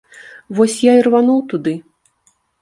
[0.59, 1.75] Вось я і рвануў туды.